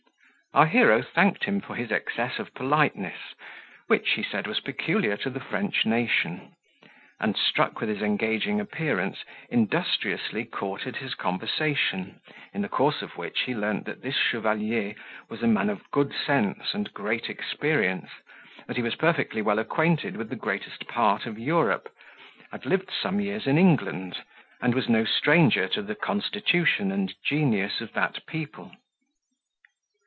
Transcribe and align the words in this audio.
Our 0.53 0.65
hero 0.65 1.01
thanked 1.01 1.45
him 1.45 1.61
for 1.61 1.75
his 1.77 1.93
excess 1.93 2.37
of 2.37 2.53
politeness, 2.53 3.15
which, 3.87 4.09
he 4.09 4.21
said, 4.21 4.47
was 4.47 4.59
peculiar 4.59 5.15
to 5.15 5.29
the 5.29 5.39
French 5.39 5.85
nation; 5.85 6.51
and, 7.21 7.37
struck 7.37 7.79
with 7.79 7.87
his 7.87 8.01
engaging 8.01 8.59
appearance, 8.59 9.23
industriously 9.47 10.43
courted 10.43 10.97
his 10.97 11.15
conversation, 11.15 12.19
in 12.53 12.61
the 12.63 12.67
course 12.67 13.01
of 13.01 13.15
which 13.15 13.43
he 13.45 13.55
learned 13.55 13.85
that 13.85 14.01
this 14.01 14.17
chevalier 14.17 14.93
was 15.29 15.41
a 15.41 15.47
man 15.47 15.69
of 15.69 15.89
good 15.89 16.13
sense 16.13 16.73
and 16.73 16.93
great 16.93 17.29
experience, 17.29 18.09
that 18.67 18.75
he 18.75 18.83
was 18.83 18.95
perfectly 18.95 19.41
well 19.41 19.57
acquainted 19.57 20.17
with 20.17 20.27
the 20.27 20.35
greatest 20.35 20.85
part 20.89 21.25
of 21.25 21.39
Europe, 21.39 21.87
had 22.51 22.65
lived 22.65 22.91
some 22.91 23.21
years 23.21 23.47
in 23.47 23.57
England, 23.57 24.17
and 24.61 24.75
was 24.75 24.89
no 24.89 25.05
stranger 25.05 25.69
to 25.69 25.81
the 25.81 25.95
constitution 25.95 26.91
and 26.91 27.15
genius 27.23 27.79
of 27.79 27.93
that 27.93 28.25
people. 28.27 28.73